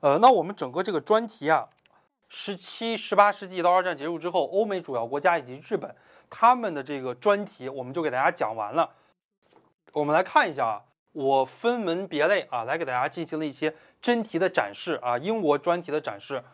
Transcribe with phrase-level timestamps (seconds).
[0.00, 1.68] 呃，那我们整个这个专题啊，
[2.28, 5.94] 十七、十八世纪到二战结束之后，欧美主要国家以及日本
[6.28, 8.90] 他们的这个专题，我们就给大家讲完了。
[9.92, 10.82] 我们来看一下啊，
[11.12, 16.44] 我分门别类啊，来给大家进行了一些真题的展示啊，英国专题的展示。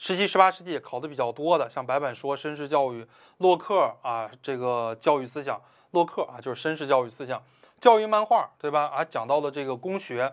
[0.00, 3.04] 十七、十八世纪考的比较多的，像白板说绅士教育，
[3.38, 5.60] 洛克啊，这个教育思想，
[5.90, 7.42] 洛克啊就是绅士教育思想，
[7.80, 8.86] 教育漫画，对吧？
[8.86, 10.32] 啊，讲到了这个工学。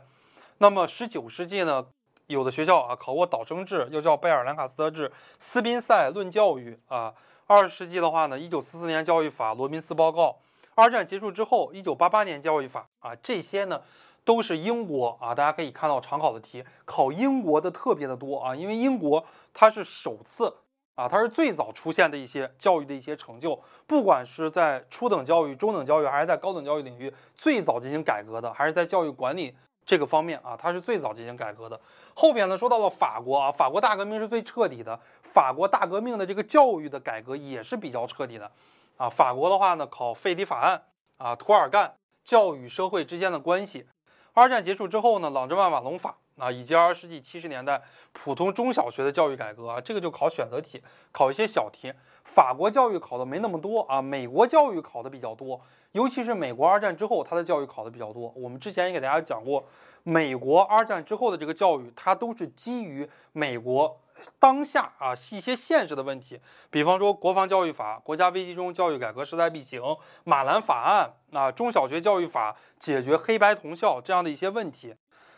[0.60, 1.84] 那么十九世纪呢，
[2.28, 7.14] 有的学校啊考过导生制，又叫贝尔兰卡斯特制，斯宾塞论教育啊。
[7.48, 10.38] 二十世纪的话呢，一九四四年教育法，罗宾斯报告。
[10.74, 13.82] 二战结束之后，一九八八年教育法啊，这些呢。
[14.26, 19.24] 都是英国啊，大家可以看到常考的题，考英国的特别的多啊，因为英国
[19.54, 20.52] 它是首次
[20.96, 31.80] 啊，它是最早出现的一些教育的一些成就，不管是在初等教育、中等教育，还是在高等教育领域，最早进行改革的，还是在教育管理这个方面啊，它是最早进行改革的。
[32.14, 38.52] 后边呢，说到了法国啊，法国大革命是最彻底的，法国大革命的这个教育的改革也是比较彻底的
[38.98, 39.10] 啊。
[39.10, 40.82] 法国的话呢，考费迪法案
[41.18, 43.88] 啊，涂尔干教育社会之间的关系。
[44.34, 51.94] 二战结束之后呢，朗之万瓦隆法啊，以及二十世纪七十年代普通中小学的教育改革啊，这个就考选择题，考一些小题。
[52.24, 58.34] 法国教育考的没那么多啊，美国教育考的比较多，尤其是美国二战之后，它的教育考的比较多。
[58.36, 59.64] 我们之前也给大家讲过，
[60.04, 64.02] 美国二战之后的这个教育，它都是基于美国。
[64.40, 66.40] 当下啊，一些现实的问题，
[66.70, 69.82] 比方说国防教育法、国家危机中教育改革势在必行、
[70.24, 74.96] 马兰法案啊、中小学教育法解决黑白同校这样的一些问题。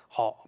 [0.07, 0.45] 好，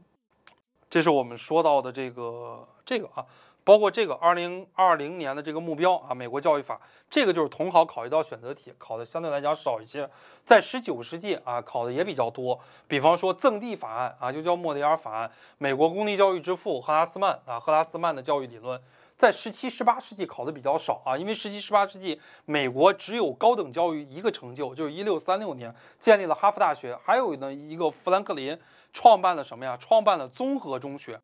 [0.89, 3.25] 这是我们说到的这个这个啊。
[3.69, 10.09] 包括这个二零二零年的这个目标啊，美国教育法，这个就是统考考一道选择题，考的相对来讲少一些。
[10.43, 12.59] 在十九世纪啊，考的也比较多。
[12.87, 18.81] 比方说赠地法案啊，就叫莫迪尔法案，美国公立教育之父赫拉斯曼啊，赫拉斯曼的教育理论，
[19.15, 28.59] 在十七、十八世纪考的比较少啊，因为十七、十八世纪美国只有高等教育一个成就，就是一六三六年建立了哈佛大学，还有呢一个富兰克林
[28.91, 29.77] 创办了什么呀？
[29.79, 31.21] 创办了综合中学。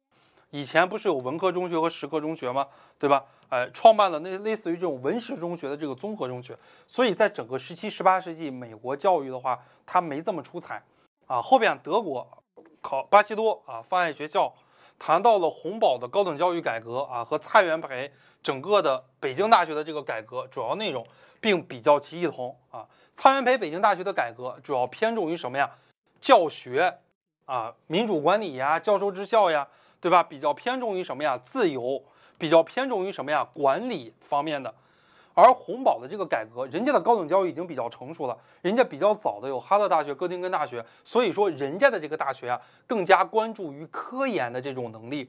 [0.55, 2.65] 以前不是有文科中学和实科中学吗？
[2.97, 3.25] 对吧？
[3.49, 6.57] 哎，创办了那类似于这种文实中学的这个综合中学，
[6.87, 10.81] 所以在整个十七、十八世纪，美国教育的话，它没这么出彩
[11.27, 11.41] 啊。
[11.41, 12.25] 后边德国
[12.79, 14.53] 考巴西多啊，放爱学校
[14.97, 18.09] 谈到了洪堡的高等教育改革啊，和蔡元培
[18.41, 21.05] 整个的北京大学的这个改革主要内容，
[21.41, 22.87] 并比较其一同啊。
[23.13, 25.69] 蔡元培北京大学的改革主要偏重于什么呀？
[26.21, 26.97] 教学
[27.43, 29.67] 啊，民主管理呀，教授治校呀。
[30.05, 30.21] 对吧？
[30.21, 31.35] 比较偏重于什么呀？
[31.43, 31.99] 自由，
[32.37, 33.43] 比较偏重于什么呀？
[33.55, 34.71] 管理方面的。
[35.33, 45.27] 而洪堡的这个改革，人家的高等教育已经比较成熟了，人家比较早的有哈勒大学、哥廷根大学，所以说人家的这个大学啊，更加关注于科研的这种能力。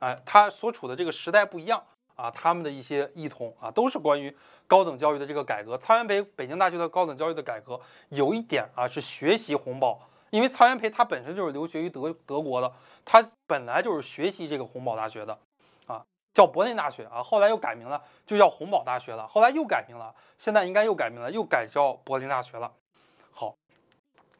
[0.00, 1.80] 哎，他所处的这个时代不一样
[2.16, 4.36] 啊，他们的一些异同啊，都是关于
[4.66, 5.78] 高等教育的这个改革。
[5.78, 10.07] 蔡元培北京大学的高等教育的改革，有一点啊是学习洪堡。
[10.30, 12.72] 因为曹元培他本身就是留学于德德国的，
[13.04, 15.38] 他本来就是学习这个洪堡大学的，
[15.86, 22.72] 啊，叫柏林大学啊，后来又改名了，就叫洪堡大学了，后来又改名了，现在应该又改名了，又改叫柏林大学了。
[23.30, 23.56] 好，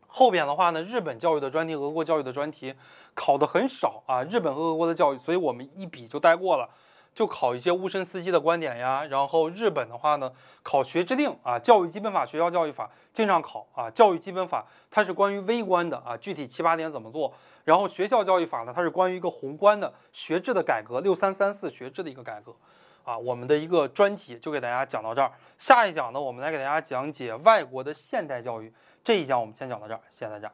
[0.06, 2.74] 后边的话呢，日本教育的专题、俄国教育的专题
[3.14, 6.68] 考的很少啊，日本和俄国的教育，所以我们一笔就带过了。
[7.18, 17.34] 就考一些乌申斯基的观点呀，然后日本的话呢，考学制定啊，教育基本法、学校教育法经常考啊，教育基本法它是关于微观的啊，具体七八点怎么做，
[17.64, 22.54] 然后学校教育法呢，它是关于一个宏观的学制的改革，六三三四学制的一个改革。
[23.02, 30.52] 啊，我们的一个专题就给大家讲到这儿，下一讲呢，我们来给大家讲解外国的现代教育，这一讲我们先讲到这儿，谢谢大家。